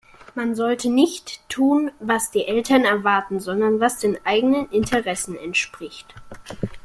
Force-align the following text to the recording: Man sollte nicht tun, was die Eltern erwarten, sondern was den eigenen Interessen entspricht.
Man 0.33 0.55
sollte 0.55 0.89
nicht 0.89 1.47
tun, 1.47 1.91
was 1.99 2.31
die 2.31 2.47
Eltern 2.47 2.85
erwarten, 2.85 3.39
sondern 3.39 3.79
was 3.79 3.99
den 3.99 4.17
eigenen 4.25 4.67
Interessen 4.71 5.37
entspricht. 5.37 6.15